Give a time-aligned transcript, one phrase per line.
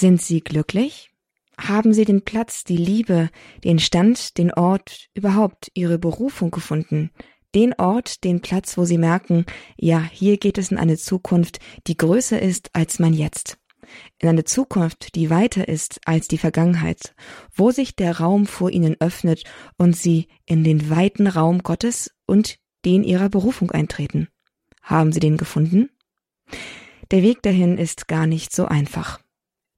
[0.00, 1.10] Sind Sie glücklich?
[1.58, 3.28] Haben Sie den Platz, die Liebe,
[3.64, 7.10] den Stand, den Ort, überhaupt Ihre Berufung gefunden?
[7.54, 9.44] Den Ort, den Platz, wo Sie merken,
[9.76, 13.58] ja, hier geht es in eine Zukunft, die größer ist als mein Jetzt.
[14.18, 17.14] In eine Zukunft, die weiter ist als die Vergangenheit,
[17.54, 19.44] wo sich der Raum vor Ihnen öffnet
[19.76, 22.56] und Sie in den weiten Raum Gottes und
[22.86, 24.28] den Ihrer Berufung eintreten.
[24.80, 25.90] Haben Sie den gefunden?
[27.10, 29.19] Der Weg dahin ist gar nicht so einfach.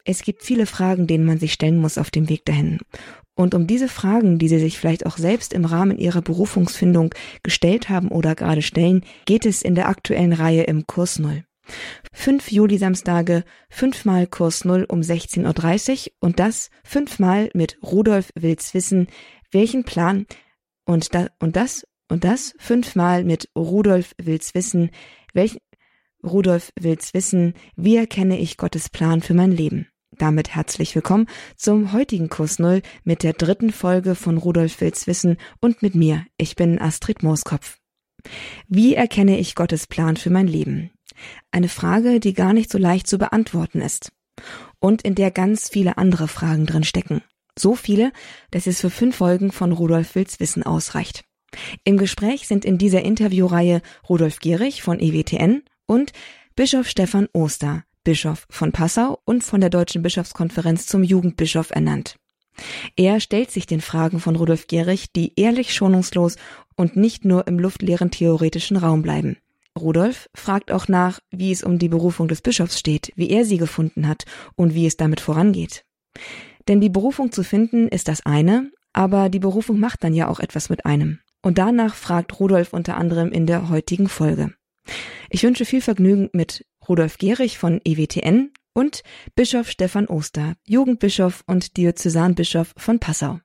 [0.04, 2.78] Es gibt viele Fragen, denen man sich stellen muss auf dem Weg dahin.
[3.34, 7.88] Und um diese Fragen, die Sie sich vielleicht auch selbst im Rahmen Ihrer Berufungsfindung gestellt
[7.88, 11.44] haben oder gerade stellen, geht es in der aktuellen Reihe im Kurs Null.
[12.12, 19.06] Fünf Juli-Samstage, fünfmal Kurs Null um 16.30 Uhr und das fünfmal mit Rudolf Wills Wissen,
[19.52, 20.26] welchen Plan
[20.84, 24.90] und, da, und das und das fünfmal mit Rudolf Wills Wissen,
[25.32, 25.60] welchen
[26.22, 29.88] Rudolf Wills Wissen, wie erkenne ich Gottes Plan für mein Leben.
[30.18, 31.26] Damit herzlich willkommen
[31.56, 36.26] zum heutigen Kurs Null mit der dritten Folge von Rudolf Wills Wissen und mit mir.
[36.36, 37.78] Ich bin Astrid Mooskopf.
[38.68, 40.90] Wie erkenne ich Gottes Plan für mein Leben?
[41.50, 44.12] Eine Frage, die gar nicht so leicht zu beantworten ist.
[44.80, 47.22] Und in der ganz viele andere Fragen drin stecken.
[47.58, 48.12] So viele,
[48.50, 51.24] dass es für fünf Folgen von Rudolf Wills Wissen ausreicht.
[51.84, 56.12] Im Gespräch sind in dieser Interviewreihe Rudolf Gehrig von EWTN und
[56.54, 62.16] Bischof Stefan Oster, Bischof von Passau und von der Deutschen Bischofskonferenz zum Jugendbischof ernannt.
[62.96, 66.36] Er stellt sich den Fragen von Rudolf Gehrig, die ehrlich schonungslos
[66.76, 69.36] und nicht nur im luftleeren theoretischen Raum bleiben.
[69.78, 73.56] Rudolf fragt auch nach, wie es um die Berufung des Bischofs steht, wie er sie
[73.56, 75.84] gefunden hat und wie es damit vorangeht.
[76.68, 80.40] Denn die Berufung zu finden ist das eine, aber die Berufung macht dann ja auch
[80.40, 81.20] etwas mit einem.
[81.40, 84.52] Und danach fragt Rudolf unter anderem in der heutigen Folge.
[85.30, 89.02] Ich wünsche viel Vergnügen mit Rudolf Gehrig von EWTN und
[89.34, 93.40] Bischof Stefan Oster, Jugendbischof und Diözesanbischof von Passau.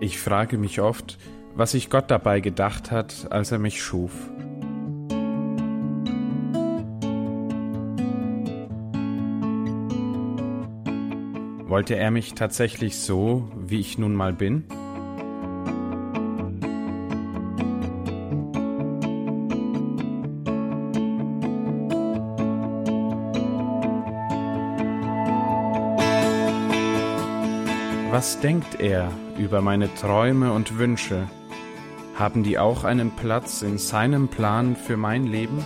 [0.00, 1.18] Ich frage mich oft,
[1.54, 4.12] was sich Gott dabei gedacht hat, als er mich schuf.
[11.68, 14.64] Wollte er mich tatsächlich so, wie ich nun mal bin?
[28.12, 31.28] Was denkt er über meine Träume und Wünsche?
[32.16, 35.64] Haben die auch einen Platz in seinem Plan für mein Leben?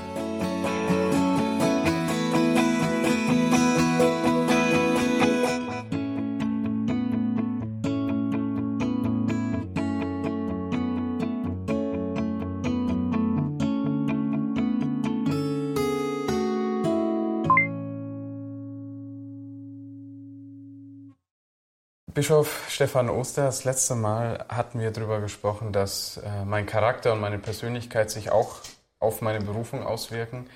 [22.15, 27.21] Bischof Stefan Oster, das letzte Mal hatten wir darüber gesprochen, dass äh, mein Charakter und
[27.21, 28.59] meine Persönlichkeit sich auch
[29.01, 30.47] auf meine Berufung auswirken.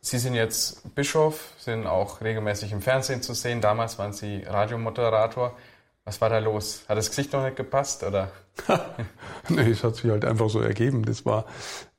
[0.00, 3.60] Sie sind jetzt Bischof, sind auch regelmäßig im Fernsehen zu sehen.
[3.60, 5.56] Damals waren Sie Radiomoderator.
[6.04, 6.84] Was war da los?
[6.88, 8.30] Hat das Gesicht noch nicht gepasst oder?
[9.48, 11.04] nee, es hat sich halt einfach so ergeben.
[11.04, 11.44] Das war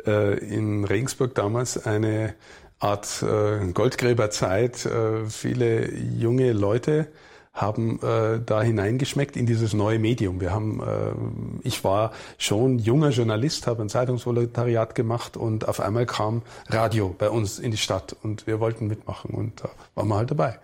[0.08, 2.34] äh, in Regensburg damals eine
[2.80, 4.86] Art äh, Goldgräberzeit.
[4.86, 7.10] Äh, viele junge Leute
[7.54, 10.40] haben äh, da hineingeschmeckt in dieses neue Medium.
[10.40, 16.06] Wir haben, äh, ich war schon junger Journalist, habe ein Zeitungsvolontariat gemacht und auf einmal
[16.06, 20.16] kam Radio bei uns in die Stadt und wir wollten mitmachen und da waren wir
[20.16, 20.60] halt dabei.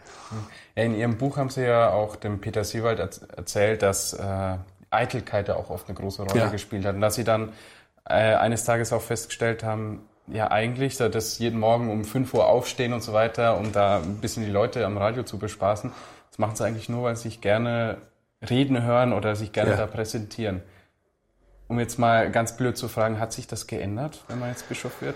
[0.76, 4.58] In Ihrem Buch haben Sie ja auch dem Peter Siewald erzählt, dass äh,
[4.90, 6.48] Eitelkeit ja auch oft eine große Rolle ja.
[6.48, 7.50] gespielt hat und dass Sie dann
[8.06, 12.94] äh, eines Tages auch festgestellt haben, ja eigentlich, dass jeden Morgen um 5 Uhr aufstehen
[12.94, 15.92] und so weiter, um da ein bisschen die Leute am Radio zu bespaßen,
[16.38, 17.98] das machen sie eigentlich nur, weil sie sich gerne
[18.48, 19.78] reden hören oder sich gerne ja.
[19.78, 20.62] da präsentieren.
[21.68, 25.02] Um jetzt mal ganz blöd zu fragen, hat sich das geändert, wenn man jetzt Bischof
[25.02, 25.16] wird?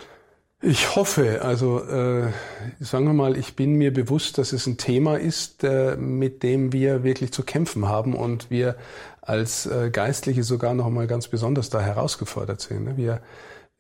[0.64, 2.32] Ich hoffe, also äh,
[2.80, 6.74] sagen wir mal, ich bin mir bewusst, dass es ein Thema ist, äh, mit dem
[6.74, 8.76] wir wirklich zu kämpfen haben und wir
[9.22, 12.84] als äh, Geistliche sogar noch einmal ganz besonders da herausgefordert sind.
[12.84, 12.98] Ne?
[12.98, 13.22] Wir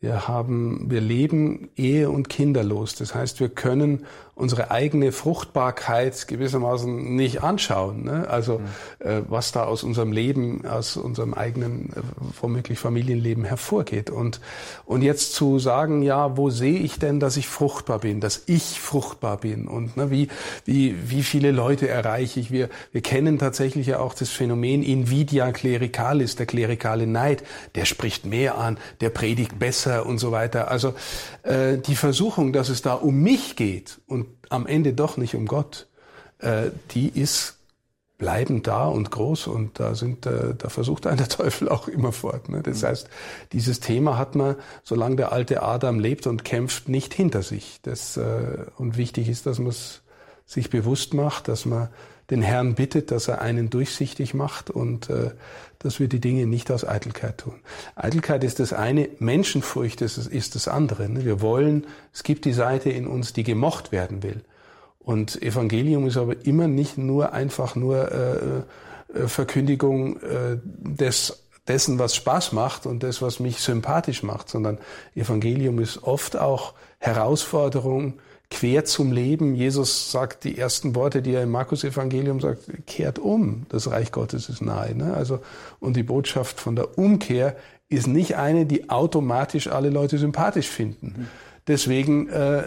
[0.01, 2.95] wir haben, wir leben ehe- und kinderlos.
[2.95, 8.05] Das heißt, wir können unsere eigene Fruchtbarkeit gewissermaßen nicht anschauen.
[8.05, 8.27] Ne?
[8.29, 9.07] Also mhm.
[9.07, 12.01] äh, was da aus unserem Leben, aus unserem eigenen, äh,
[12.39, 14.09] womöglich Familienleben hervorgeht.
[14.09, 14.39] Und,
[14.85, 18.79] und jetzt zu sagen, ja, wo sehe ich denn, dass ich fruchtbar bin, dass ich
[18.79, 20.27] fruchtbar bin und ne, wie,
[20.65, 22.51] wie, wie viele Leute erreiche ich?
[22.51, 27.43] Wir, wir kennen tatsächlich ja auch das Phänomen Invidia clericalis, der klerikale Neid.
[27.75, 30.69] Der spricht mehr an, der predigt besser und so weiter.
[30.69, 30.93] Also
[31.43, 35.45] äh, die Versuchung, dass es da um mich geht und am Ende doch nicht um
[35.45, 35.87] Gott,
[36.39, 37.57] äh, die ist
[38.21, 42.11] bleiben da und groß und da sind, äh, da versucht ein der Teufel auch immer
[42.11, 42.49] fort.
[42.49, 42.61] Ne?
[42.61, 42.87] Das mhm.
[42.87, 43.09] heißt,
[43.51, 47.79] dieses Thema hat man, solange der alte Adam lebt und kämpft, nicht hinter sich.
[47.81, 50.03] Das, äh, und wichtig ist, dass man es
[50.45, 51.89] sich bewusst macht, dass man
[52.29, 55.31] den Herrn bittet, dass er einen durchsichtig macht und äh,
[55.79, 57.55] dass wir die Dinge nicht aus Eitelkeit tun.
[57.95, 61.09] Eitelkeit ist das eine, Menschenfurcht ist, ist das andere.
[61.09, 61.25] Ne?
[61.25, 64.41] Wir wollen, es gibt die Seite in uns, die gemocht werden will.
[64.99, 71.97] Und Evangelium ist aber immer nicht nur einfach nur äh, äh, Verkündigung äh, des, dessen,
[71.97, 74.77] was Spaß macht und das, was mich sympathisch macht, sondern
[75.15, 78.19] Evangelium ist oft auch Herausforderung
[78.51, 79.55] quer zum Leben.
[79.55, 84.49] Jesus sagt die ersten Worte, die er im Markus-Evangelium sagt, kehrt um, das Reich Gottes
[84.49, 84.93] ist nahe.
[84.93, 85.13] Ne?
[85.13, 85.39] Also,
[85.79, 87.55] und die Botschaft von der Umkehr
[87.89, 91.15] ist nicht eine, die automatisch alle Leute sympathisch finden.
[91.17, 91.27] Mhm
[91.67, 92.63] Deswegen äh,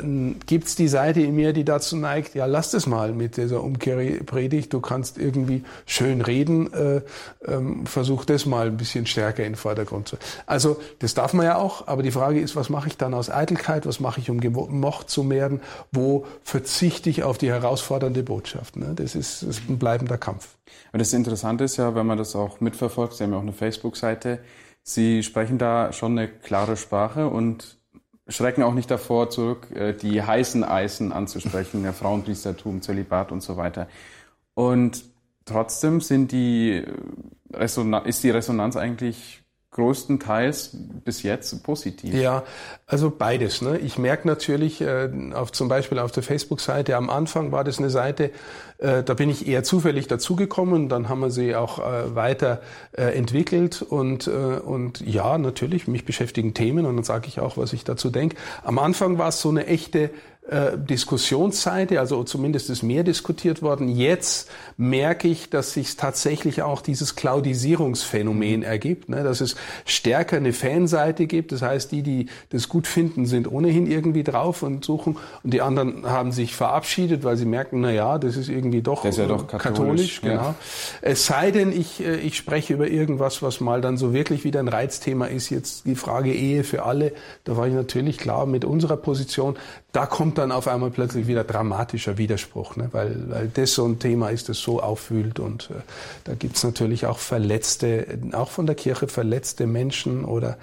[0.47, 4.73] gibt die Seite in mir, die dazu neigt, ja, lass das mal mit dieser Umkehrpredigt.
[4.73, 7.01] Du kannst irgendwie schön reden, äh,
[7.47, 10.17] ähm, versuch das mal ein bisschen stärker in den Vordergrund zu.
[10.47, 13.31] Also das darf man ja auch, aber die Frage ist, was mache ich dann aus
[13.31, 13.85] Eitelkeit?
[13.87, 15.61] Was mache ich, um gemocht zu werden?
[15.91, 18.77] Wo verzichte ich auf die herausfordernde Botschaft?
[18.77, 18.93] Ne?
[18.95, 20.57] Das, ist, das ist ein bleibender Kampf.
[20.93, 23.53] Und das Interessante ist ja, wenn man das auch mitverfolgt, Sie haben ja auch eine
[23.53, 24.39] Facebook-Seite,
[24.83, 27.79] Sie sprechen da schon eine klare Sprache und
[28.29, 33.57] schrecken auch nicht davor zurück, äh, die heißen Eisen anzusprechen, der Frauenpriestertum, Zölibat und so
[33.57, 33.89] weiter.
[34.55, 35.05] Und
[35.45, 36.85] trotzdem sind die
[37.53, 39.44] äh, ist die Resonanz eigentlich
[39.75, 40.71] größtenteils
[41.05, 42.15] bis jetzt positiv.
[42.15, 42.45] Ja,
[42.87, 43.61] also beides.
[43.61, 43.79] Ne?
[43.79, 47.91] Ich merke natürlich, äh, auf, zum Beispiel auf der Facebook-Seite, am Anfang war das eine
[47.91, 48.31] Seite,
[48.79, 52.63] äh, da bin ich eher zufällig dazugekommen, dann haben wir sie auch äh, weiter
[52.93, 57.57] äh, entwickelt und, äh, und ja, natürlich, mich beschäftigen Themen und dann sage ich auch,
[57.57, 58.37] was ich dazu denke.
[58.63, 60.11] Am Anfang war es so eine echte
[60.47, 63.89] äh, Diskussionsseite, also zumindest ist mehr diskutiert worden.
[63.89, 68.63] Jetzt merke ich, dass sich tatsächlich auch dieses Cloudisierungsphänomen mhm.
[68.63, 69.25] ergibt, ne?
[69.25, 69.57] dass es
[69.87, 71.53] stärker eine Fanseite gibt.
[71.53, 75.63] Das heißt, die, die das gut finden, sind ohnehin irgendwie drauf und suchen und die
[75.63, 79.25] anderen haben sich verabschiedet, weil sie merken, na ja, das ist irgendwie doch, ist ja
[79.25, 79.63] doch katholisch.
[79.63, 80.35] katholisch genau.
[80.35, 80.55] Ja.
[81.01, 84.61] Es sei denn, ich, äh, ich spreche über irgendwas, was mal dann so wirklich wieder
[84.61, 85.49] ein Reizthema ist.
[85.49, 87.13] Jetzt die Frage Ehe für alle.
[87.45, 89.57] Da war ich natürlich klar mit unserer Position.
[89.95, 92.89] Da kommt dann auf einmal plötzlich wieder dramatischer Widerspruch, ne?
[92.91, 95.39] weil, weil das so ein Thema ist, das so auffühlt.
[95.39, 95.75] Und äh,
[96.25, 100.59] da es natürlich auch verletzte, auch von der Kirche verletzte Menschen oder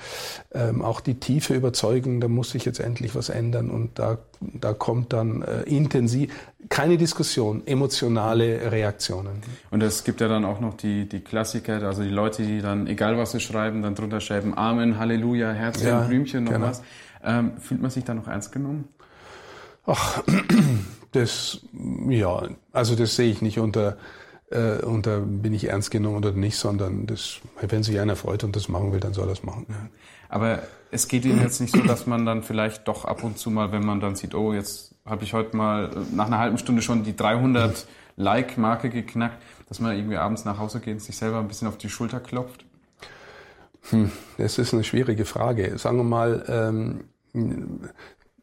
[0.53, 3.69] ähm, auch die tiefe Überzeugung, da muss sich jetzt endlich was ändern.
[3.69, 6.33] Und da, da kommt dann äh, intensiv,
[6.67, 9.43] keine Diskussion, emotionale Reaktionen.
[9.69, 12.85] Und es gibt ja dann auch noch die, die Klassiker, also die Leute, die dann,
[12.85, 16.67] egal was sie schreiben, dann drunter schreiben, Amen, Halleluja, Herzchen, ja, Blümchen, noch genau.
[16.67, 16.83] was.
[17.23, 18.89] Ähm, fühlt man sich da noch ernst genommen?
[19.85, 20.23] Ach,
[21.11, 21.61] das,
[22.09, 23.97] ja, also das sehe ich nicht unter,
[24.49, 28.55] äh, unter bin ich ernst genommen oder nicht, sondern das, wenn sich einer freut und
[28.55, 29.65] das machen will, dann soll er das machen.
[29.69, 29.89] Ja.
[30.29, 30.59] Aber
[30.91, 33.71] es geht Ihnen jetzt nicht so, dass man dann vielleicht doch ab und zu mal,
[33.71, 37.03] wenn man dann sieht, oh, jetzt habe ich heute mal nach einer halben Stunde schon
[37.03, 37.85] die 300
[38.17, 41.77] Like-Marke geknackt, dass man irgendwie abends nach Hause geht und sich selber ein bisschen auf
[41.77, 42.65] die Schulter klopft?
[43.89, 45.77] Hm, das ist eine schwierige Frage.
[45.77, 46.45] Sagen wir mal,
[47.33, 47.89] ähm,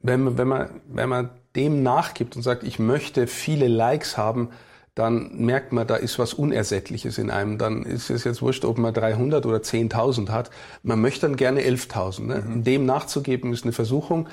[0.00, 4.50] wenn man, wenn man, wenn man dem nachgibt und sagt, ich möchte viele Likes haben,
[4.95, 7.57] dann merkt man, da ist was Unersättliches in einem.
[7.57, 10.50] Dann ist es jetzt wurscht, ob man 300 oder 10.000 hat.
[10.83, 12.23] Man möchte dann gerne 11.000.
[12.23, 12.43] Ne?
[12.45, 12.64] Mhm.
[12.64, 14.28] Dem nachzugeben ist eine Versuchung.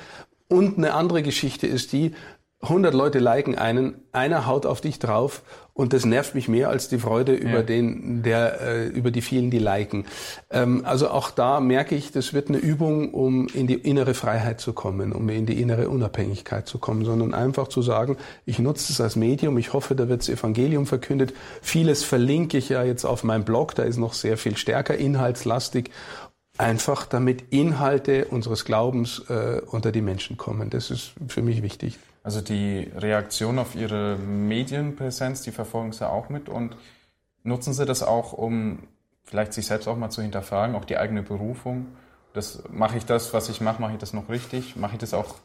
[0.48, 2.13] Und eine andere Geschichte ist die,
[2.62, 5.43] 100 Leute liken einen, einer haut auf dich drauf
[5.74, 9.51] und das nervt mich mehr als die Freude über den, der, äh, über die vielen,
[9.51, 10.05] die liken.
[10.50, 14.62] Ähm, also auch da merke ich, das wird eine Übung, um in die innere Freiheit
[14.62, 18.93] zu kommen, um in die innere Unabhängigkeit zu kommen, sondern einfach zu sagen, ich nutze
[18.93, 21.33] es als Medium, ich hoffe, da wird das Evangelium verkündet.
[21.62, 25.91] Vieles verlinke ich ja jetzt auf meinem Blog, da ist noch sehr viel stärker inhaltslastig
[26.57, 30.69] einfach damit Inhalte unseres Glaubens äh, unter die Menschen kommen.
[30.69, 32.00] Das ist für mich wichtig.
[32.25, 36.75] Also die Reaktion auf Ihre Medienpräsenz, die verfolgen Sie auch mit und
[37.44, 38.79] nutzen Sie das auch, um
[39.24, 41.86] vielleicht sich selbst auch mal zu hinterfragen, auch die eigene Berufung.
[42.34, 44.75] Das mache ich das, was ich mache, mache ich das noch richtig?
[44.75, 45.36] Mache ich das auch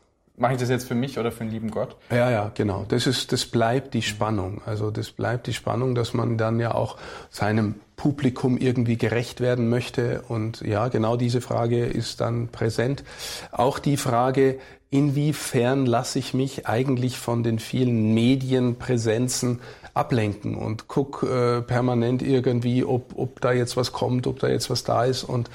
[0.40, 1.96] mache ich das jetzt für mich oder für den lieben Gott?
[2.10, 2.86] Ja, ja, genau.
[2.88, 4.62] Das ist, das bleibt die Spannung.
[4.64, 6.96] Also das bleibt die Spannung, dass man dann ja auch
[7.28, 10.22] seinem Publikum irgendwie gerecht werden möchte.
[10.28, 13.04] Und ja, genau diese Frage ist dann präsent.
[13.52, 14.58] Auch die Frage,
[14.90, 19.60] inwiefern lasse ich mich eigentlich von den vielen Medienpräsenzen
[19.94, 24.70] ablenken und guck äh, permanent irgendwie, ob, ob da jetzt was kommt, ob da jetzt
[24.70, 25.50] was da ist und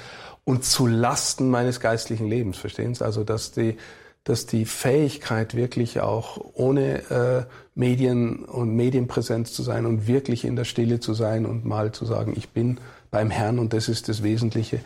[0.46, 3.04] und zu Lasten meines geistlichen Lebens, verstehen Sie?
[3.04, 3.76] Also, dass die,
[4.22, 10.54] dass die Fähigkeit wirklich auch ohne äh, Medien und Medienpräsenz zu sein und wirklich in
[10.54, 12.78] der Stille zu sein und mal zu sagen, ich bin
[13.16, 14.80] beim Herrn und das ist das Wesentliche.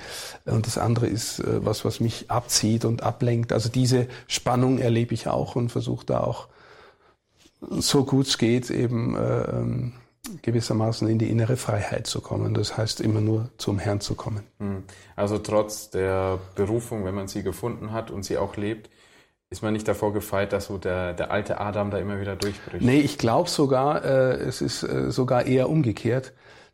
[0.44, 3.52] Und das andere ist äh, was, was mich abzieht und ablenkt.
[3.52, 6.46] Also diese Spannung erlebe ich auch und versuche da auch
[7.60, 9.92] so gut es geht eben äh, ähm,
[10.42, 12.54] gewissermaßen in die innere Freiheit zu kommen.
[12.54, 14.44] Das heißt, immer nur zum Herrn zu kommen.
[14.60, 14.84] Hm.
[15.16, 18.90] Also trotz der Berufung, wenn man sie gefunden hat und sie auch lebt,
[19.50, 22.84] ist man nicht davor gefeit, dass so der, der alte Adam da immer wieder durchbricht?
[22.84, 26.32] Nee, ich glaube sogar, äh, es ist äh, sogar eher umgekehrt,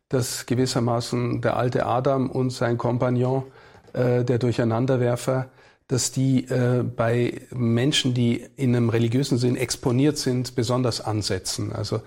[0.09, 3.43] dass gewissermaßen der alte Adam und sein Kompagnon,
[3.93, 5.49] äh, der Durcheinanderwerfer,
[5.87, 11.71] dass die äh, bei Menschen, die in einem religiösen Sinn exponiert sind, besonders ansetzen.
[11.71, 12.01] Also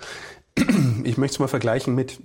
[1.05, 2.21] ich möchte es mal vergleichen mit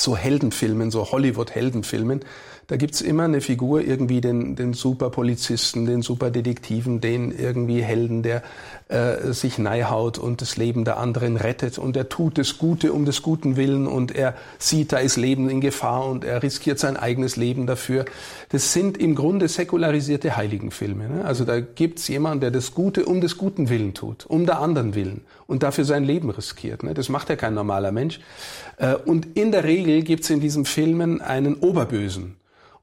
[0.00, 2.20] so Heldenfilmen, so Hollywood-Heldenfilmen.
[2.68, 8.42] Da gibt's immer eine Figur, irgendwie den, den Superpolizisten, den Superdetektiven, den irgendwie Helden, der
[8.88, 13.04] äh, sich neihaut und das Leben der anderen rettet und er tut das Gute um
[13.04, 16.96] des guten Willen und er sieht, da ist Leben in Gefahr und er riskiert sein
[16.96, 18.04] eigenes Leben dafür.
[18.48, 21.08] Das sind im Grunde säkularisierte Heiligenfilme.
[21.08, 21.24] Ne?
[21.24, 24.96] Also da gibt's jemanden, der das Gute um des guten Willen tut, um der anderen
[24.96, 26.82] Willen und dafür sein Leben riskiert.
[26.82, 26.94] Ne?
[26.94, 28.20] Das macht ja kein normaler Mensch.
[28.76, 32.36] Äh, und in der Regel gibt's in diesen Filmen einen Oberbösen.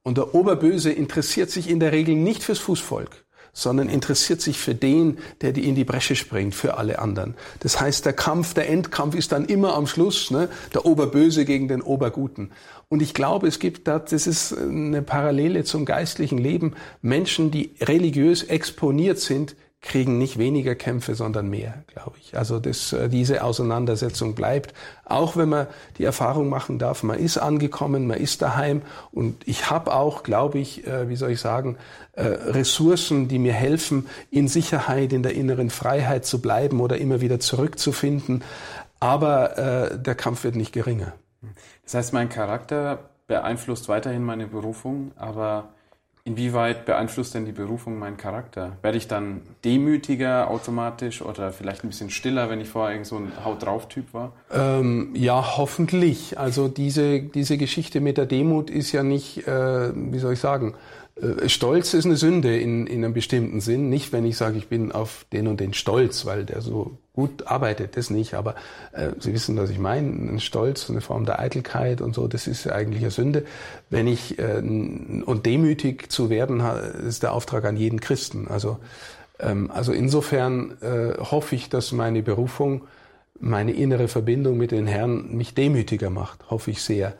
[0.03, 4.75] Und der Oberböse interessiert sich in der Regel nicht fürs Fußvolk, sondern interessiert sich für
[4.75, 7.35] den, der die in die Bresche springt, für alle anderen.
[7.61, 10.49] Das heißt, der Kampf, der Endkampf ist dann immer am Schluss, ne?
[10.73, 12.51] der Oberböse gegen den Oberguten.
[12.89, 17.71] Und ich glaube, es gibt da, das ist eine Parallele zum geistlichen Leben, Menschen, die
[17.79, 22.37] religiös exponiert sind, kriegen nicht weniger Kämpfe, sondern mehr, glaube ich.
[22.37, 24.73] Also das, äh, diese Auseinandersetzung bleibt,
[25.03, 29.69] auch wenn man die Erfahrung machen darf, man ist angekommen, man ist daheim und ich
[29.69, 31.77] habe auch, glaube ich, äh, wie soll ich sagen,
[32.13, 37.19] äh, Ressourcen, die mir helfen, in Sicherheit, in der inneren Freiheit zu bleiben oder immer
[37.19, 38.43] wieder zurückzufinden.
[38.99, 41.11] Aber der Kampf wird nicht geringer.
[41.83, 45.73] Das heißt, mein Charakter beeinflusst weiterhin meine Berufung, aber
[46.25, 48.77] Inwieweit beeinflusst denn die Berufung meinen Charakter?
[48.81, 53.33] Werde ich dann demütiger automatisch oder vielleicht ein bisschen stiller, wenn ich vorher so ein
[53.43, 54.31] Haut drauf Typ war?
[54.49, 56.39] Ähm, ja, hoffentlich.
[56.39, 60.75] Also diese, diese Geschichte mit der Demut ist ja nicht, äh, wie soll ich sagen,
[61.45, 63.89] Stolz ist eine Sünde in, in einem bestimmten Sinn.
[63.89, 67.45] Nicht, wenn ich sage, ich bin auf den und den Stolz, weil der so gut
[67.45, 68.33] arbeitet, das nicht.
[68.33, 68.55] Aber
[68.93, 70.07] äh, Sie wissen, was ich meine.
[70.07, 73.45] Ein Stolz, eine Form der Eitelkeit und so, das ist eigentlich eine Sünde.
[73.91, 76.61] Wenn ich äh, und demütig zu werden,
[77.07, 78.47] ist der Auftrag an jeden Christen.
[78.47, 78.79] Also,
[79.39, 82.85] ähm, also insofern äh, hoffe ich, dass meine Berufung,
[83.39, 86.49] meine innere Verbindung mit den Herrn mich demütiger macht.
[86.49, 87.13] Hoffe ich sehr.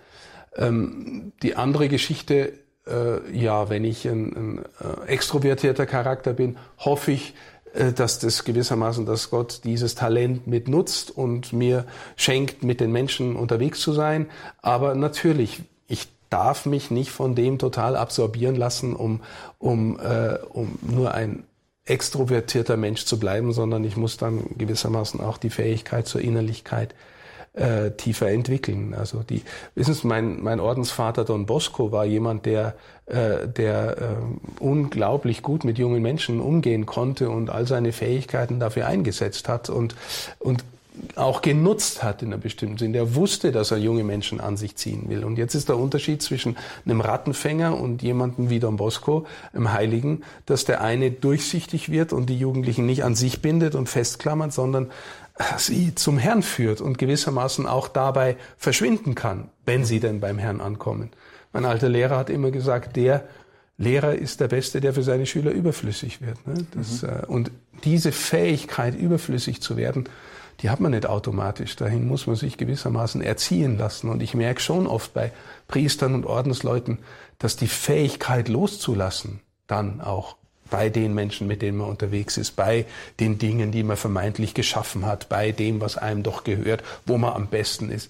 [0.56, 2.54] Ähm, die andere Geschichte
[2.88, 7.34] äh, ja, wenn ich ein, ein äh, extrovertierter Charakter bin, hoffe ich,
[7.74, 11.86] äh, dass das gewissermaßen, dass Gott dieses Talent mit nutzt und mir
[12.16, 14.30] schenkt, mit den Menschen unterwegs zu sein.
[14.62, 19.22] Aber natürlich, ich darf mich nicht von dem total absorbieren lassen, um,
[19.60, 21.44] um, äh, um nur ein
[21.86, 26.96] extrovertierter Mensch zu bleiben, sondern ich muss dann gewissermaßen auch die Fähigkeit zur Innerlichkeit
[27.54, 28.94] äh, tiefer entwickeln.
[28.94, 29.44] Also die,
[29.76, 35.64] wissen Sie, mein, mein Ordensvater Don Bosco war jemand, der, äh, der äh, unglaublich gut
[35.64, 39.96] mit jungen Menschen umgehen konnte und all seine Fähigkeiten dafür eingesetzt hat und,
[40.40, 40.64] und
[41.16, 42.94] auch genutzt hat in einem bestimmten Sinn.
[42.94, 45.24] Der wusste, dass er junge Menschen an sich ziehen will.
[45.24, 50.22] Und jetzt ist der Unterschied zwischen einem Rattenfänger und jemandem wie Don Bosco, einem Heiligen,
[50.46, 54.92] dass der eine durchsichtig wird und die Jugendlichen nicht an sich bindet und festklammert, sondern
[55.58, 60.62] sie zum Herrn führt und gewissermaßen auch dabei verschwinden kann, wenn sie denn beim Herrn
[60.62, 61.10] ankommen.
[61.54, 63.28] Mein alter Lehrer hat immer gesagt, der
[63.78, 66.46] Lehrer ist der Beste, der für seine Schüler überflüssig wird.
[66.48, 66.66] Ne?
[66.76, 67.10] Das, mhm.
[67.10, 67.52] äh, und
[67.84, 70.06] diese Fähigkeit, überflüssig zu werden,
[70.62, 71.76] die hat man nicht automatisch.
[71.76, 74.10] Dahin muss man sich gewissermaßen erziehen lassen.
[74.10, 75.32] Und ich merke schon oft bei
[75.68, 77.00] Priestern und Ordensleuten,
[77.40, 80.38] dass die Fähigkeit loszulassen dann auch
[80.70, 82.86] bei den Menschen, mit denen man unterwegs ist, bei
[83.20, 87.34] den Dingen, die man vermeintlich geschaffen hat, bei dem, was einem doch gehört, wo man
[87.34, 88.10] am besten ist.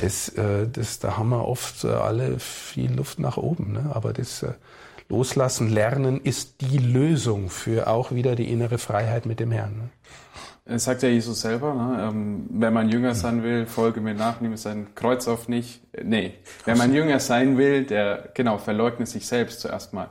[0.00, 3.72] Das, äh, das, da haben wir oft äh, alle viel Luft nach oben.
[3.72, 3.90] Ne?
[3.94, 4.52] Aber das äh,
[5.08, 9.78] Loslassen, Lernen ist die Lösung für auch wieder die innere Freiheit mit dem Herrn.
[9.78, 9.88] Ne?
[10.68, 12.08] Das sagt ja Jesus selber, ne?
[12.10, 15.80] ähm, wenn man Jünger sein will, folge mir nach, nehme sein Kreuz auf nicht.
[16.02, 16.34] Nee,
[16.66, 20.08] wenn man Jünger sein will, der, genau, verleugne sich selbst zuerst mal.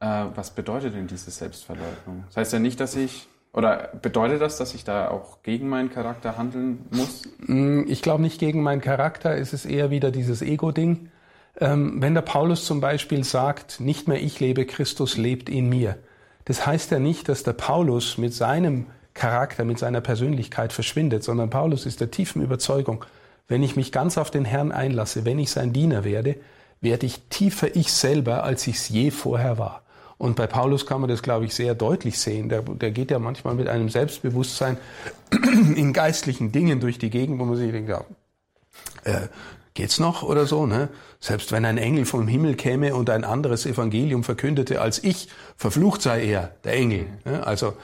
[0.00, 2.24] Äh, was bedeutet denn diese Selbstverleugnung?
[2.28, 5.90] Das heißt ja nicht, dass ich, oder bedeutet das, dass ich da auch gegen meinen
[5.90, 7.24] Charakter handeln muss?
[7.40, 11.10] Mm, ich glaube nicht gegen meinen Charakter, es ist eher wieder dieses Ego-Ding.
[11.60, 15.98] Ähm, wenn der Paulus zum Beispiel sagt, nicht mehr ich lebe, Christus lebt in mir,
[16.46, 18.86] das heißt ja nicht, dass der Paulus mit seinem
[19.18, 23.04] Charakter, mit seiner Persönlichkeit verschwindet, sondern Paulus ist der tiefen Überzeugung,
[23.48, 26.36] wenn ich mich ganz auf den Herrn einlasse, wenn ich sein Diener werde,
[26.80, 29.82] werde ich tiefer ich selber, als ich es je vorher war.
[30.18, 32.48] Und bei Paulus kann man das, glaube ich, sehr deutlich sehen.
[32.48, 34.76] Der, der geht ja manchmal mit einem Selbstbewusstsein
[35.76, 38.04] in geistlichen Dingen durch die Gegend, wo man sich denkt, ja,
[39.04, 39.28] äh,
[39.74, 40.88] geht's noch oder so, ne?
[41.20, 46.02] Selbst wenn ein Engel vom Himmel käme und ein anderes Evangelium verkündete als ich, verflucht
[46.02, 47.06] sei er, der Engel.
[47.24, 47.46] Ne?
[47.46, 47.74] Also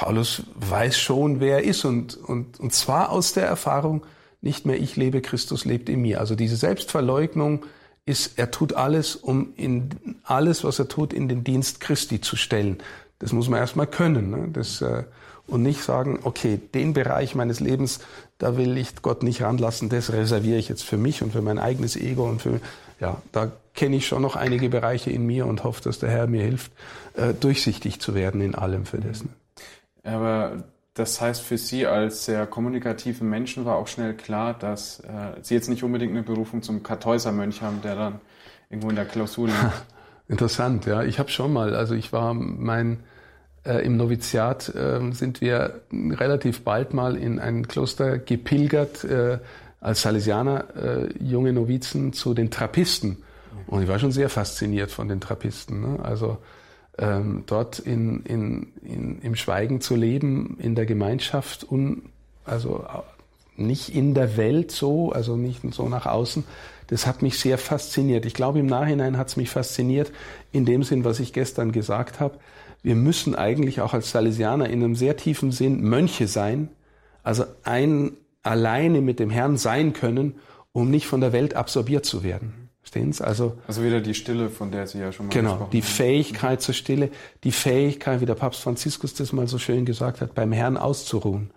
[0.00, 4.06] Paulus weiß schon, wer er ist und, und, und zwar aus der Erfahrung,
[4.40, 6.20] nicht mehr ich lebe, Christus lebt in mir.
[6.20, 7.66] Also diese Selbstverleugnung
[8.06, 9.90] ist, er tut alles, um in
[10.24, 12.78] alles, was er tut, in den Dienst Christi zu stellen.
[13.18, 14.30] Das muss man erstmal können.
[14.30, 14.48] Ne?
[14.50, 15.04] Das, äh,
[15.46, 18.00] und nicht sagen, okay, den Bereich meines Lebens,
[18.38, 21.58] da will ich Gott nicht ranlassen, das reserviere ich jetzt für mich und für mein
[21.58, 22.62] eigenes Ego und für,
[23.00, 26.26] ja, da kenne ich schon noch einige Bereiche in mir und hoffe, dass der Herr
[26.26, 26.72] mir hilft,
[27.18, 29.24] äh, durchsichtig zu werden in allem für das.
[29.24, 29.28] Ne?
[30.02, 30.64] Aber
[30.94, 35.54] das heißt, für Sie als sehr kommunikativen Menschen war auch schnell klar, dass äh, Sie
[35.54, 38.20] jetzt nicht unbedingt eine Berufung zum Kartäusermönch haben, der dann
[38.68, 39.58] irgendwo in der Klausur liegt.
[40.28, 41.02] Interessant, ja.
[41.02, 43.00] Ich habe schon mal, also ich war mein
[43.64, 49.38] äh, im Noviziat äh, sind wir relativ bald mal in ein Kloster gepilgert äh,
[49.80, 53.22] als Salesianer, äh, junge Novizen zu den Trappisten.
[53.66, 55.80] Und ich war schon sehr fasziniert von den Trappisten.
[55.80, 55.98] Ne?
[56.02, 56.38] Also
[56.98, 62.02] ähm, dort in, in, in, im Schweigen zu leben, in der Gemeinschaft und
[62.44, 62.84] also
[63.56, 66.44] nicht in der Welt so, also nicht so nach außen.
[66.86, 68.26] Das hat mich sehr fasziniert.
[68.26, 70.10] Ich glaube, im Nachhinein hat es mich fasziniert,
[70.50, 72.38] in dem Sinn, was ich gestern gesagt habe.
[72.82, 76.68] Wir müssen eigentlich auch als Salesianer in einem sehr tiefen Sinn Mönche sein,
[77.22, 80.36] also ein alleine mit dem Herrn sein können,
[80.72, 82.59] um nicht von der Welt absorbiert zu werden.
[82.90, 83.24] Verstehen Sie?
[83.24, 85.70] Also, also wieder die Stille, von der Sie ja schon mal genau, gesprochen haben.
[85.70, 87.10] Genau, die Fähigkeit zur Stille,
[87.44, 91.50] die Fähigkeit, wie der Papst Franziskus das mal so schön gesagt hat, beim Herrn auszuruhen.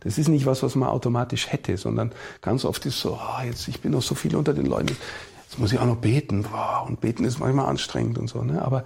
[0.00, 3.66] Das ist nicht was, was man automatisch hätte, sondern ganz oft ist so, oh, jetzt
[3.66, 4.96] ich bin noch so viel unter den Leuten,
[5.42, 6.44] jetzt muss ich auch noch beten.
[6.44, 8.44] Boah, und beten ist manchmal anstrengend und so.
[8.44, 8.62] Ne?
[8.62, 8.84] Aber,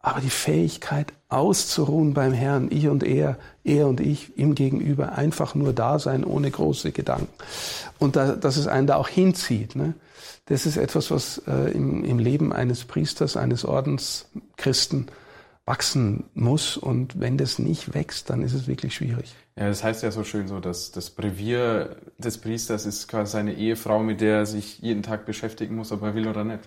[0.00, 5.54] aber die Fähigkeit auszuruhen beim Herrn, ich und er, er und ich, ihm gegenüber, einfach
[5.54, 7.28] nur da sein, ohne große Gedanken.
[7.98, 9.76] Und da, dass es einen da auch hinzieht.
[9.76, 9.92] Ne?
[10.46, 15.06] Das ist etwas, was äh, im, im Leben eines Priesters, eines Ordenschristen
[15.64, 16.76] wachsen muss.
[16.76, 19.34] Und wenn das nicht wächst, dann ist es wirklich schwierig.
[19.58, 23.54] Ja, das heißt ja so schön so, dass das Brevier des Priesters ist quasi seine
[23.54, 26.60] Ehefrau, mit der er sich jeden Tag beschäftigen muss, ob er will oder nicht.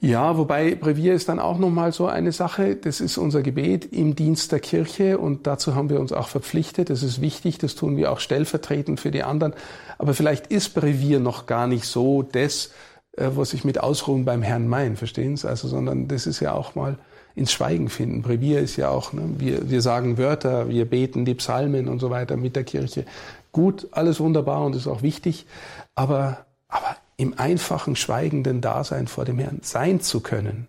[0.00, 2.74] Ja, wobei Brevier ist dann auch nochmal so eine Sache.
[2.74, 6.90] Das ist unser Gebet im Dienst der Kirche und dazu haben wir uns auch verpflichtet.
[6.90, 9.54] Das ist wichtig, das tun wir auch stellvertretend für die anderen.
[9.98, 12.72] Aber vielleicht ist Brevier noch gar nicht so das,
[13.16, 15.48] äh, was ich mit Ausruhen beim Herrn mein, verstehen Sie?
[15.48, 16.98] Also, sondern das ist ja auch mal
[17.34, 18.22] ins Schweigen finden.
[18.22, 22.10] Brevier ist ja auch, ne, wir, wir sagen Wörter, wir beten die Psalmen und so
[22.10, 23.04] weiter mit der Kirche.
[23.52, 25.46] Gut, alles wunderbar und ist auch wichtig,
[25.94, 30.66] aber, aber im einfachen, schweigenden Dasein vor dem Herrn sein zu können,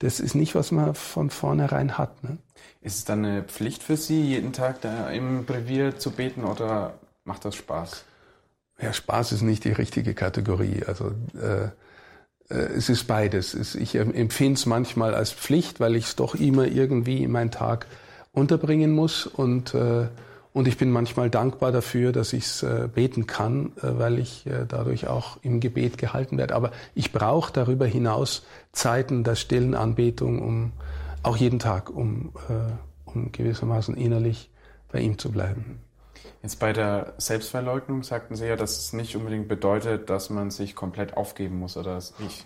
[0.00, 2.22] das ist nicht, was man von vornherein hat.
[2.22, 2.38] Ne?
[2.80, 6.94] Ist es dann eine Pflicht für Sie, jeden Tag da im Brevier zu beten oder
[7.24, 8.04] macht das Spaß?
[8.80, 10.84] Ja, Spaß ist nicht die richtige Kategorie.
[10.86, 11.64] Also äh,
[12.48, 13.74] äh, es ist beides.
[13.74, 17.86] Ich empfinde es manchmal als Pflicht, weil ich es doch immer irgendwie in meinen Tag
[18.32, 20.08] unterbringen muss und äh,
[20.54, 24.46] und ich bin manchmal dankbar dafür, dass ich es äh, beten kann, äh, weil ich
[24.46, 26.54] äh, dadurch auch im Gebet gehalten werde.
[26.56, 30.72] Aber ich brauche darüber hinaus Zeiten der stillen Anbetung, um
[31.22, 32.72] auch jeden Tag, um, äh,
[33.04, 34.50] um gewissermaßen innerlich
[34.90, 35.80] bei ihm zu bleiben.
[36.42, 40.74] Jetzt bei der Selbstverleugnung sagten Sie ja, dass es nicht unbedingt bedeutet, dass man sich
[40.74, 42.44] komplett aufgeben muss oder sich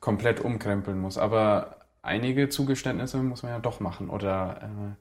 [0.00, 1.18] komplett umkrempeln muss.
[1.18, 4.96] Aber einige Zugeständnisse muss man ja doch machen oder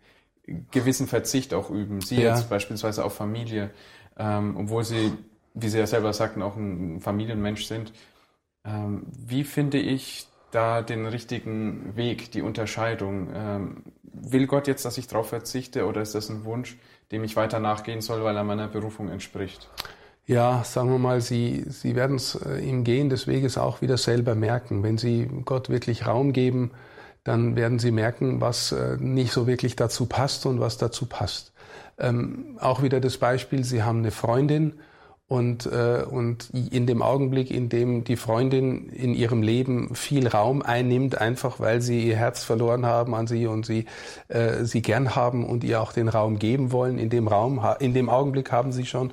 [0.48, 2.02] äh, gewissen Verzicht auch üben.
[2.02, 2.36] Sie ja.
[2.36, 3.72] jetzt beispielsweise auf Familie,
[4.18, 5.14] ähm, obwohl Sie,
[5.54, 7.92] wie Sie ja selber sagten, auch ein Familienmensch sind.
[8.64, 13.30] Ähm, wie finde ich da den richtigen Weg, die Unterscheidung?
[13.34, 16.78] Ähm, will Gott jetzt, dass ich darauf verzichte oder ist das ein Wunsch,
[17.12, 19.70] dem ich weiter nachgehen soll, weil er meiner Berufung entspricht?
[20.26, 23.98] Ja, sagen wir mal, Sie, Sie werden es äh, im Gehen des Weges auch wieder
[23.98, 24.84] selber merken.
[24.84, 26.72] Wenn Sie Gott wirklich Raum geben,
[27.24, 31.54] dann werden Sie merken, was äh, nicht so wirklich dazu passt und was dazu passt.
[31.98, 34.74] Ähm, auch wieder das Beispiel, Sie haben eine Freundin
[35.30, 40.62] und, äh, und in dem Augenblick, in dem die Freundin in ihrem Leben viel Raum
[40.62, 43.86] einnimmt, einfach weil sie ihr Herz verloren haben an sie und sie
[44.30, 47.94] äh, sie gern haben und ihr auch den Raum geben wollen, in dem Raum, in
[47.94, 49.12] dem Augenblick haben sie schon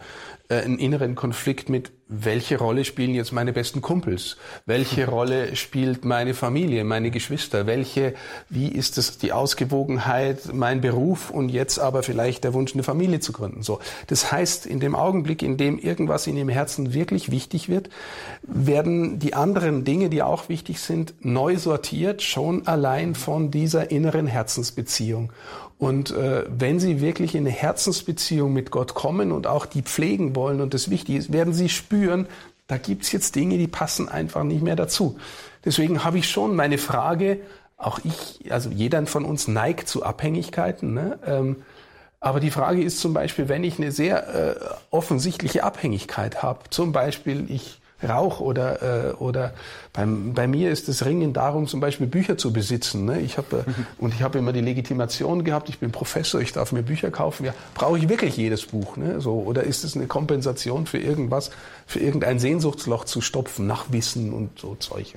[0.48, 4.36] äh, einen inneren Konflikt mit, welche Rolle spielen jetzt meine besten Kumpels?
[4.66, 7.66] Welche Rolle spielt meine Familie, meine Geschwister?
[7.66, 8.12] Welche,
[8.50, 13.20] wie ist es die Ausgewogenheit, mein Beruf und jetzt aber vielleicht der Wunsch, eine Familie
[13.20, 13.62] zu gründen?
[13.62, 13.80] So.
[14.08, 17.88] Das heißt, in dem Augenblick, in dem irgendwas in ihrem Herzen wirklich wichtig wird,
[18.42, 24.26] werden die anderen Dinge, die auch wichtig sind, neu sortiert, schon allein von dieser inneren
[24.26, 25.32] Herzensbeziehung.
[25.84, 30.34] Und äh, wenn Sie wirklich in eine Herzensbeziehung mit Gott kommen und auch die pflegen
[30.34, 32.26] wollen und das wichtig ist, werden Sie spüren,
[32.68, 35.18] da gibt's jetzt Dinge, die passen einfach nicht mehr dazu.
[35.62, 37.38] Deswegen habe ich schon meine Frage,
[37.76, 40.94] auch ich, also jeder von uns neigt zu Abhängigkeiten.
[40.94, 41.18] Ne?
[41.26, 41.56] Ähm,
[42.18, 44.54] aber die Frage ist zum Beispiel, wenn ich eine sehr äh,
[44.90, 49.54] offensichtliche Abhängigkeit habe, zum Beispiel ich Rauch oder, äh, oder
[49.92, 53.04] beim, bei mir ist das Ringen darum, zum Beispiel Bücher zu besitzen.
[53.04, 53.20] Ne?
[53.20, 53.64] Ich hab, äh,
[53.98, 57.44] und ich habe immer die Legitimation gehabt, ich bin Professor, ich darf mir Bücher kaufen.
[57.44, 58.96] Ja, brauche ich wirklich jedes Buch?
[58.96, 59.20] Ne?
[59.20, 61.50] So, oder ist es eine Kompensation für irgendwas,
[61.86, 65.14] für irgendein Sehnsuchtsloch zu stopfen, nach Wissen und so Zeug?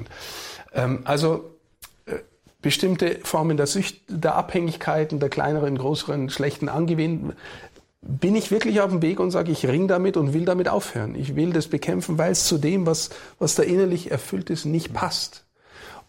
[0.74, 1.52] Ähm, also
[2.06, 2.16] äh,
[2.62, 7.34] bestimmte Formen der Sücht, der Abhängigkeiten, der kleineren, größeren, schlechten Angewöhnungen
[8.08, 11.14] bin ich wirklich auf dem Weg und sage, ich ring damit und will damit aufhören.
[11.16, 14.94] Ich will das bekämpfen, weil es zu dem, was, was da innerlich erfüllt ist, nicht
[14.94, 15.44] passt.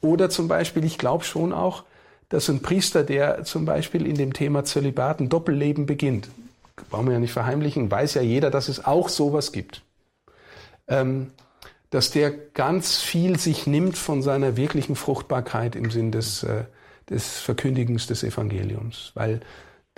[0.01, 1.85] Oder zum Beispiel, ich glaube schon auch,
[2.29, 6.29] dass ein Priester, der zum Beispiel in dem Thema Zölibat ein Doppelleben beginnt,
[6.91, 9.83] brauchen wir ja nicht verheimlichen, weiß ja jeder, dass es auch sowas gibt.
[10.87, 11.33] Ähm,
[11.91, 16.65] dass der ganz viel sich nimmt von seiner wirklichen Fruchtbarkeit im Sinn des, äh,
[17.09, 19.13] des Verkündigens des Evangeliums.
[19.15, 19.41] Weil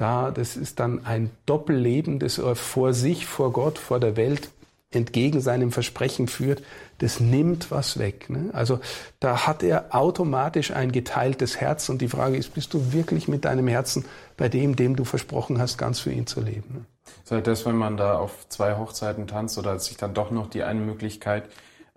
[0.00, 4.50] da, das ist dann ein Doppelleben, das er vor sich, vor Gott, vor der Welt
[4.92, 6.62] entgegen seinem Versprechen führt,
[6.98, 8.28] das nimmt was weg.
[8.28, 8.50] Ne?
[8.52, 8.80] Also
[9.20, 13.44] da hat er automatisch ein geteiltes Herz und die Frage ist, bist du wirklich mit
[13.44, 14.04] deinem Herzen
[14.36, 16.86] bei dem, dem du versprochen hast, ganz für ihn zu leben?
[17.28, 17.42] Ne?
[17.42, 20.80] Das, wenn man da auf zwei Hochzeiten tanzt oder sich dann doch noch die eine
[20.80, 21.48] Möglichkeit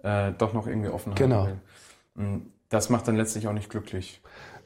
[0.03, 1.47] äh, doch noch irgendwie offen genau.
[2.15, 4.21] Hm, das macht dann letztlich auch nicht glücklich.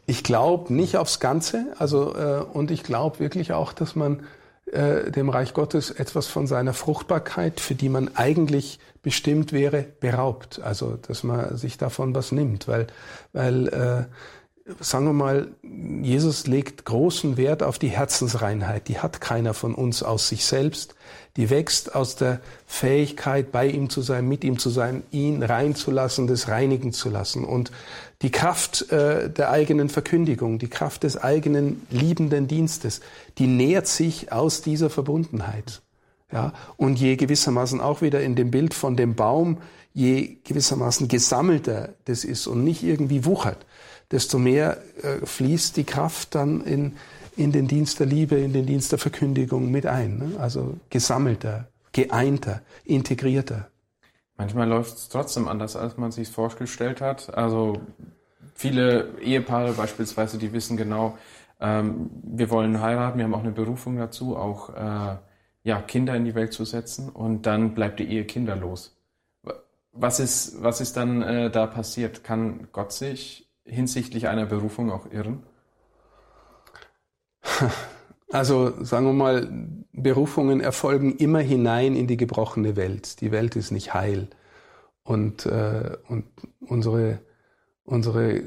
[0.10, 4.24] Ich glaube nicht aufs Ganze, also äh, und ich glaube wirklich auch, dass man
[4.72, 10.62] äh, dem Reich Gottes etwas von seiner Fruchtbarkeit, für die man eigentlich bestimmt wäre, beraubt.
[10.62, 12.88] Also dass man sich davon was nimmt, weil
[13.34, 14.06] weil äh,
[14.80, 15.48] sagen wir mal,
[16.02, 18.88] Jesus legt großen Wert auf die Herzensreinheit.
[18.88, 20.96] Die hat keiner von uns aus sich selbst.
[21.38, 26.28] Die wächst aus der Fähigkeit, bei ihm zu sein, mit ihm zu sein, ihn reinzulassen,
[26.28, 27.46] das reinigen zu lassen.
[27.46, 27.72] Und
[28.22, 33.02] die Kraft äh, der eigenen Verkündigung, die Kraft des eigenen liebenden Dienstes,
[33.38, 35.82] die nährt sich aus dieser Verbundenheit.
[36.32, 39.60] Ja, und je gewissermaßen auch wieder in dem Bild von dem Baum,
[39.98, 43.66] je gewissermaßen gesammelter das ist und nicht irgendwie wuchert,
[44.12, 46.98] desto mehr äh, fließt die Kraft dann in,
[47.36, 50.20] in den Dienst der Liebe, in den Dienst der Verkündigung mit ein.
[50.20, 50.40] Ne?
[50.40, 53.70] Also gesammelter, geeinter, integrierter.
[54.38, 57.36] Manchmal läuft es trotzdem anders, als man sich vorgestellt hat.
[57.36, 57.82] Also
[58.54, 61.18] viele Ehepaare beispielsweise, die wissen genau,
[61.60, 65.18] ähm, wir wollen heiraten, wir haben auch eine Berufung dazu, auch äh,
[65.64, 68.97] ja, Kinder in die Welt zu setzen und dann bleibt die Ehe kinderlos.
[70.00, 72.24] Was ist, was ist dann äh, da passiert?
[72.24, 75.44] Kann Gott sich hinsichtlich einer Berufung auch irren?
[78.30, 79.50] Also sagen wir mal,
[79.94, 83.22] Berufungen erfolgen immer hinein in die gebrochene Welt.
[83.22, 84.28] Die Welt ist nicht heil.
[85.04, 86.26] Und, äh, und
[86.60, 87.22] unsere
[87.88, 88.42] unsere,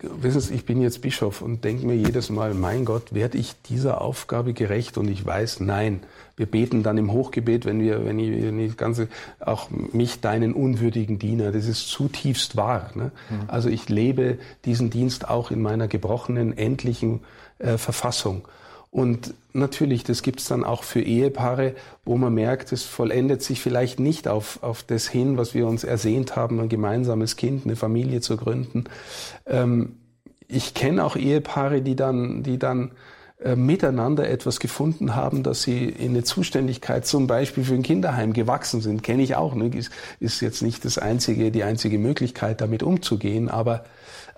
[0.00, 3.60] wissen Sie, ich bin jetzt Bischof und denke mir jedes Mal, mein Gott, werde ich
[3.62, 4.96] dieser Aufgabe gerecht?
[4.98, 6.00] Und ich weiß, nein.
[6.38, 9.08] Wir beten dann im Hochgebet, wenn wir, wenn ich, wenn ich ganze,
[9.40, 12.90] auch mich, deinen unwürdigen Diener, das ist zutiefst wahr.
[12.94, 13.10] Ne?
[13.28, 13.36] Mhm.
[13.48, 17.20] Also ich lebe diesen Dienst auch in meiner gebrochenen, endlichen
[17.58, 18.48] äh, Verfassung.
[18.90, 21.74] Und natürlich, das gibt's dann auch für Ehepaare,
[22.04, 25.84] wo man merkt, es vollendet sich vielleicht nicht auf, auf das hin, was wir uns
[25.84, 28.84] ersehnt haben, ein gemeinsames Kind, eine Familie zu gründen.
[29.46, 29.96] Ähm,
[30.46, 32.92] ich kenne auch Ehepaare, die dann, die dann
[33.42, 38.32] äh, miteinander etwas gefunden haben, dass sie in eine Zuständigkeit zum Beispiel für ein Kinderheim
[38.32, 39.02] gewachsen sind.
[39.02, 39.54] Kenne ich auch.
[39.54, 39.68] Ne?
[39.68, 43.84] Ist, ist jetzt nicht das einzige, die einzige Möglichkeit, damit umzugehen, aber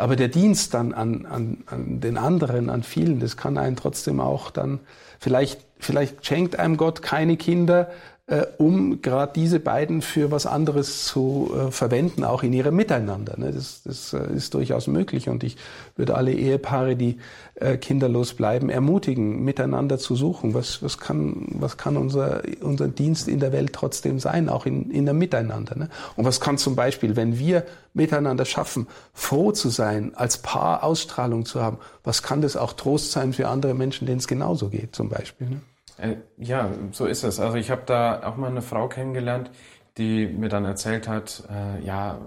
[0.00, 4.18] aber der Dienst dann an, an, an den anderen, an vielen, das kann einen trotzdem
[4.18, 4.80] auch dann,
[5.18, 7.90] vielleicht, vielleicht schenkt einem Gott keine Kinder,
[8.30, 13.34] äh, um gerade diese beiden für was anderes zu äh, verwenden, auch in ihrem Miteinander.
[13.36, 13.50] Ne?
[13.50, 15.56] Das, das äh, ist durchaus möglich und ich
[15.96, 17.18] würde alle Ehepaare, die
[17.56, 20.54] äh, kinderlos bleiben, ermutigen, miteinander zu suchen.
[20.54, 24.92] Was, was kann, was kann unser, unser Dienst in der Welt trotzdem sein, auch in,
[24.92, 25.76] in der Miteinander?
[25.76, 25.88] Ne?
[26.14, 31.46] Und was kann zum Beispiel, wenn wir miteinander schaffen, froh zu sein, als Paar Ausstrahlung
[31.46, 34.94] zu haben, was kann das auch Trost sein für andere Menschen, denen es genauso geht,
[34.94, 35.48] zum Beispiel?
[35.48, 35.60] Ne?
[36.00, 37.40] Äh, ja, so ist es.
[37.40, 39.50] Also ich habe da auch mal eine Frau kennengelernt,
[39.98, 42.20] die mir dann erzählt hat, äh, ja,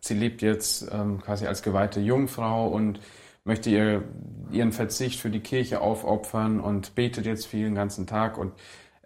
[0.00, 3.00] sie lebt jetzt ähm, quasi als geweihte Jungfrau und
[3.44, 4.02] möchte ihr,
[4.50, 8.36] ihren Verzicht für die Kirche aufopfern und betet jetzt viel den ganzen Tag.
[8.36, 8.52] Und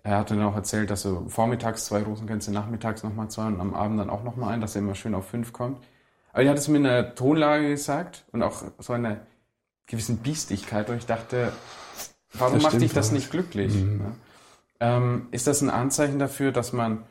[0.02, 3.74] er hatte dann auch erzählt, dass er vormittags zwei Rosenkränze, nachmittags nochmal zwei und am
[3.74, 5.78] Abend dann auch nochmal ein, dass er immer schön auf fünf kommt.
[6.33, 9.18] Aber er hat es mir in einer Tonlage gesagt und auch so einer
[9.87, 11.52] gewissen Biestigkeit, und ich dachte,
[12.33, 13.75] warum das macht dich das nicht glücklich?
[13.75, 14.12] Mhm.
[14.81, 17.05] Ähm, ist das ein Anzeichen dafür, dass man,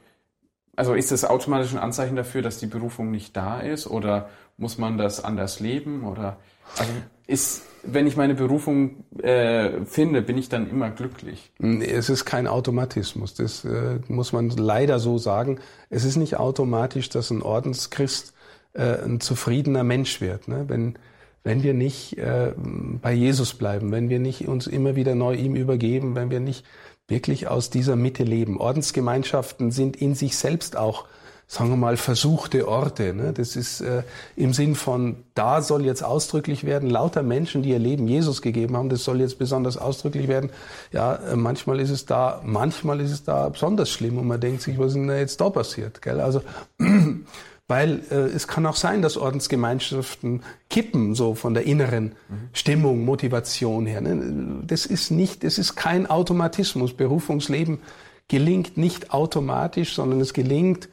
[0.76, 4.78] also ist das automatisch ein Anzeichen dafür, dass die Berufung nicht da ist oder muss
[4.78, 6.38] man das anders leben oder
[6.78, 6.92] also
[7.28, 11.52] ist, wenn ich meine Berufung äh, finde, bin ich dann immer glücklich?
[11.60, 13.34] Es ist kein Automatismus.
[13.34, 15.60] Das äh, muss man leider so sagen.
[15.90, 18.34] Es ist nicht automatisch, dass ein Ordenschrist
[18.74, 20.48] äh, ein zufriedener Mensch wird.
[20.48, 20.66] Ne?
[20.68, 20.98] Wenn,
[21.43, 25.56] wenn wir nicht äh, bei Jesus bleiben, wenn wir nicht uns immer wieder neu ihm
[25.56, 26.65] übergeben, wenn wir nicht
[27.08, 28.60] wirklich aus dieser Mitte leben.
[28.60, 31.06] Ordensgemeinschaften sind in sich selbst auch
[31.50, 33.13] sagen wir mal, versuchte Orte.
[33.13, 33.32] Ne?
[33.32, 34.04] Das ist äh,
[34.36, 38.76] im Sinn von, da soll jetzt ausdrücklich werden, lauter Menschen, die ihr Leben Jesus gegeben
[38.76, 40.50] haben, das soll jetzt besonders ausdrücklich werden.
[40.91, 44.62] Ja, äh, manchmal ist es da, manchmal ist es da besonders schlimm und man denkt
[44.62, 46.02] sich, was ist denn da jetzt da passiert?
[46.02, 46.19] Gell?
[46.19, 46.41] Also
[47.68, 52.14] weil äh, es kann auch sein, dass Ordensgemeinschaften kippen, so von der inneren.
[52.54, 54.02] Stimmung, Motivation her.
[54.02, 54.64] Ne?
[54.66, 56.94] Das ist nicht, das ist kein Automatismus.
[56.94, 57.80] Berufungsleben
[58.28, 60.90] gelingt nicht automatisch, sondern es gelingt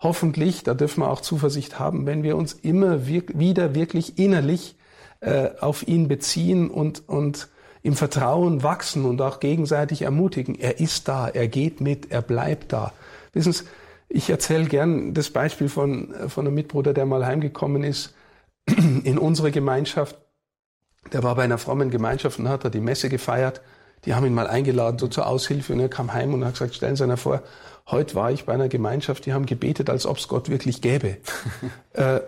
[0.00, 4.76] hoffentlich, da dürfen wir auch Zuversicht haben, wenn wir uns immer wir wieder wirklich innerlich
[5.20, 7.48] äh, auf ihn beziehen und, und
[7.82, 10.54] im Vertrauen wachsen und auch gegenseitig ermutigen.
[10.58, 12.92] Er ist da, er geht mit, er bleibt da.
[13.32, 13.64] Wissen Sie,
[14.08, 18.14] ich erzähle gern das Beispiel von, von einem Mitbruder, der mal heimgekommen ist
[18.66, 20.16] in unsere Gemeinschaft.
[21.12, 23.60] Der war bei einer frommen Gemeinschaft und hat da die Messe gefeiert.
[24.04, 26.74] Die haben ihn mal eingeladen, so zur Aushilfe, und er kam heim und hat gesagt,
[26.74, 27.42] stellen Sie sich vor,
[27.88, 31.16] heute war ich bei einer Gemeinschaft, die haben gebetet, als ob es Gott wirklich gäbe.
[31.94, 32.20] äh,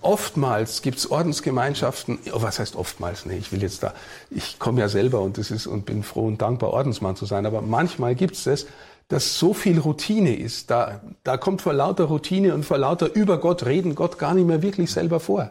[0.00, 3.26] oftmals gibt es Ordensgemeinschaften, oh, was heißt oftmals?
[3.26, 3.94] Nee, ich will jetzt da,
[4.30, 7.46] ich komme ja selber und das ist und bin froh und dankbar, Ordensmann zu sein,
[7.46, 8.66] aber manchmal gibt es das,
[9.08, 10.70] dass so viel Routine ist.
[10.70, 14.46] Da, da kommt vor lauter Routine und vor lauter über Gott reden Gott gar nicht
[14.46, 15.50] mehr wirklich selber vor.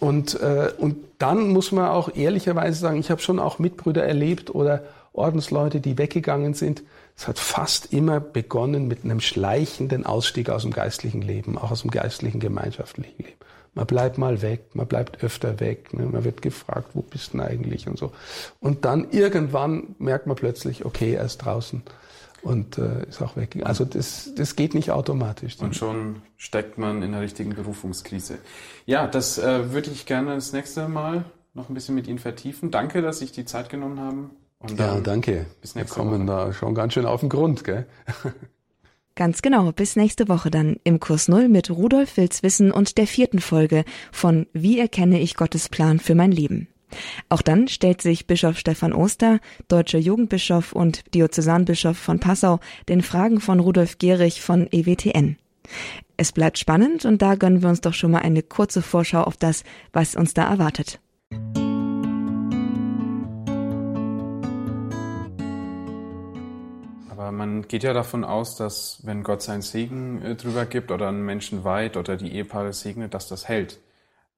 [0.00, 4.54] Und, äh, und dann muss man auch ehrlicherweise sagen, ich habe schon auch Mitbrüder erlebt
[4.54, 6.82] oder Ordensleute, die weggegangen sind.
[7.16, 11.82] Es hat fast immer begonnen mit einem schleichenden Ausstieg aus dem geistlichen Leben, auch aus
[11.82, 13.38] dem geistlichen gemeinschaftlichen Leben.
[13.74, 16.06] Man bleibt mal weg, man bleibt öfter weg, ne?
[16.06, 18.12] man wird gefragt, wo bist du eigentlich und so.
[18.60, 21.82] Und dann irgendwann merkt man plötzlich, okay, er ist draußen
[22.46, 23.58] und äh, ist auch weg.
[23.64, 25.58] Also das, das geht nicht automatisch.
[25.58, 28.38] Und schon steckt man in der richtigen Berufungskrise.
[28.86, 32.70] Ja, das äh, würde ich gerne das nächste Mal noch ein bisschen mit Ihnen vertiefen.
[32.70, 34.30] Danke, dass Sie sich die Zeit genommen haben.
[34.78, 35.46] ja, danke.
[35.60, 36.46] Bis nächste Wir kommen Woche.
[36.46, 37.86] da schon ganz schön auf den Grund, gell?
[39.18, 43.38] Ganz genau, bis nächste Woche dann im Kurs Null mit Rudolf Wilswissen und der vierten
[43.38, 46.68] Folge von Wie erkenne ich Gottes Plan für mein Leben.
[47.28, 53.40] Auch dann stellt sich Bischof Stefan Oster, deutscher Jugendbischof und Diözesanbischof von Passau, den Fragen
[53.40, 55.36] von Rudolf Gehrig von EWTN.
[56.16, 59.36] Es bleibt spannend und da gönnen wir uns doch schon mal eine kurze Vorschau auf
[59.36, 61.00] das, was uns da erwartet.
[67.10, 71.08] Aber man geht ja davon aus, dass wenn Gott seinen Segen äh, drüber gibt oder
[71.08, 73.80] einen Menschen weit oder die Ehepaare segnet, dass das hält.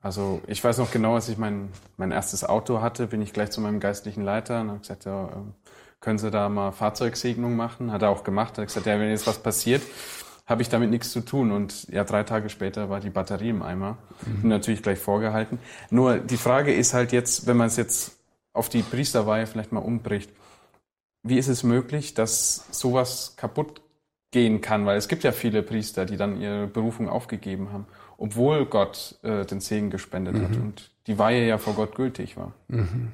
[0.00, 3.50] Also ich weiß noch genau, als ich mein, mein erstes Auto hatte, bin ich gleich
[3.50, 5.54] zu meinem geistlichen Leiter und habe gesagt, ja, ähm,
[6.00, 7.90] können Sie da mal Fahrzeugsegnung machen?
[7.90, 8.56] Hat er auch gemacht.
[8.56, 9.82] Er hat gesagt, ja, wenn jetzt was passiert,
[10.46, 11.50] habe ich damit nichts zu tun.
[11.50, 13.98] Und ja, drei Tage später war die Batterie im Eimer.
[14.24, 14.42] Mhm.
[14.42, 15.58] Bin natürlich gleich vorgehalten.
[15.90, 18.12] Nur die Frage ist halt jetzt, wenn man es jetzt
[18.52, 20.30] auf die Priesterweihe vielleicht mal umbricht,
[21.24, 23.80] wie ist es möglich, dass sowas kaputt
[24.30, 24.86] gehen kann?
[24.86, 27.86] Weil es gibt ja viele Priester, die dann ihre Berufung aufgegeben haben
[28.18, 30.42] obwohl Gott äh, den Segen gespendet mhm.
[30.42, 32.52] hat und die Weihe ja vor Gott gültig war.
[32.68, 33.12] Mhm.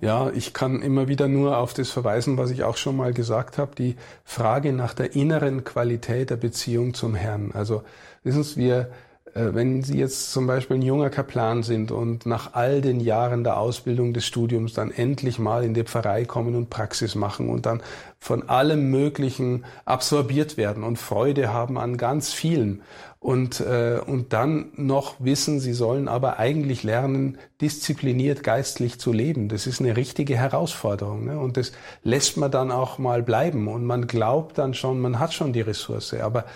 [0.00, 3.58] Ja, ich kann immer wieder nur auf das verweisen, was ich auch schon mal gesagt
[3.58, 7.50] habe, die Frage nach der inneren Qualität der Beziehung zum Herrn.
[7.52, 7.82] Also
[8.22, 8.90] wissen Sie, wir
[9.34, 13.44] äh, wenn Sie jetzt zum Beispiel ein junger Kaplan sind und nach all den Jahren
[13.44, 17.66] der Ausbildung des Studiums dann endlich mal in die Pfarrei kommen und Praxis machen und
[17.66, 17.82] dann
[18.18, 22.82] von allem Möglichen absorbiert werden und Freude haben an ganz vielen
[23.20, 29.48] und, äh, und dann noch wissen, sie sollen aber eigentlich lernen, diszipliniert geistlich zu leben.
[29.48, 31.26] Das ist eine richtige Herausforderung.
[31.26, 31.38] Ne?
[31.38, 33.68] Und das lässt man dann auch mal bleiben.
[33.68, 36.14] Und man glaubt dann schon, man hat schon die Ressource.
[36.14, 36.46] Aber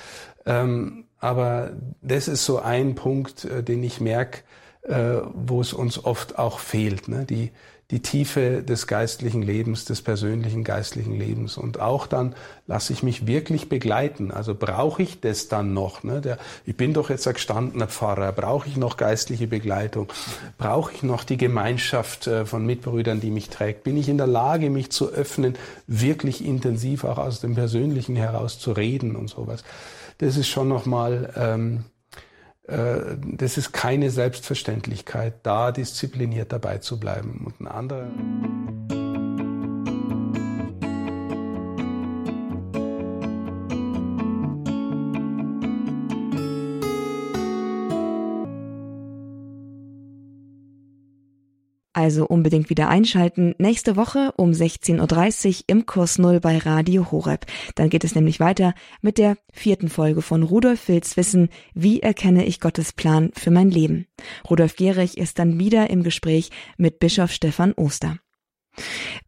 [0.47, 1.71] ähm, aber
[2.03, 4.41] das ist so ein Punkt, äh, den ich merke,
[4.83, 7.09] äh, wo es uns oft auch fehlt.
[7.09, 7.25] Ne?
[7.25, 7.51] Die,
[7.95, 11.57] die Tiefe des geistlichen Lebens, des persönlichen geistlichen Lebens.
[11.57, 12.35] Und auch dann
[12.67, 14.33] lasse ich mich wirklich begleiten.
[14.33, 16.03] Also brauche ich das dann noch?
[16.03, 16.21] Ne?
[16.21, 18.33] Der, ich bin doch jetzt ein gestandener Pfarrer.
[18.33, 20.13] Brauche ich noch geistliche Begleitung?
[20.59, 23.85] Brauche ich noch die Gemeinschaft äh, von Mitbrüdern, die mich trägt?
[23.85, 25.55] Bin ich in der Lage, mich zu öffnen,
[25.87, 29.63] wirklich intensiv auch aus dem Persönlichen heraus zu reden und sowas?
[30.19, 31.33] Das ist schon nochmal...
[31.37, 31.94] Ähm, äh,
[32.67, 37.43] das ist keine Selbstverständlichkeit, da diszipliniert dabei zu bleiben.
[37.45, 38.09] Und ein anderer
[52.05, 53.55] Also unbedingt wieder einschalten.
[53.57, 57.47] Nächste Woche um 16.30 Uhr im Kurs Null bei Radio Horeb.
[57.77, 62.45] Dann geht es nämlich weiter mit der vierten Folge von Rudolf Wills Wissen, wie erkenne
[62.45, 64.07] ich Gottes Plan für mein Leben.
[64.51, 68.19] Rudolf Gehrig ist dann wieder im Gespräch mit Bischof Stefan Oster.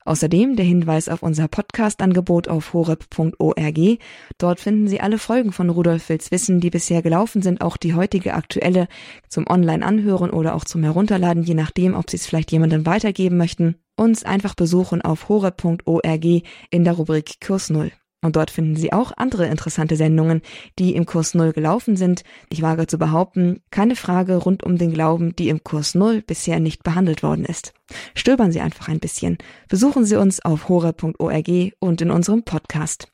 [0.04, 3.98] Außerdem der Hinweis auf unser Podcast-Angebot auf horeb.org.
[4.38, 7.94] Dort finden Sie alle Folgen von Rudolf Wills Wissen, die bisher gelaufen sind, auch die
[7.94, 8.88] heutige aktuelle
[9.28, 13.76] zum Online-Anhören oder auch zum Herunterladen, je nachdem, ob Sie es vielleicht jemandem weitergeben möchten.
[13.96, 16.24] Uns einfach besuchen auf horeb.org
[16.70, 17.92] in der Rubrik Kurs Null.
[18.22, 20.42] Und dort finden Sie auch andere interessante Sendungen,
[20.78, 22.24] die im Kurs Null gelaufen sind.
[22.48, 26.58] Ich wage zu behaupten, keine Frage rund um den Glauben, die im Kurs Null bisher
[26.58, 27.72] nicht behandelt worden ist.
[28.14, 29.38] Stöbern Sie einfach ein bisschen.
[29.68, 31.48] Besuchen Sie uns auf hore.org
[31.78, 33.08] und in unserem Podcast.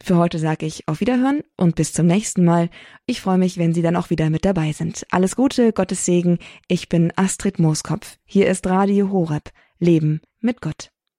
[0.00, 2.70] Für heute sage ich auf Wiederhören und bis zum nächsten Mal.
[3.06, 5.06] Ich freue mich, wenn Sie dann auch wieder mit dabei sind.
[5.10, 6.38] Alles Gute, Gottes Segen.
[6.68, 8.16] Ich bin Astrid Mooskopf.
[8.24, 9.50] Hier ist Radio Horeb.
[9.78, 10.90] Leben mit Gott.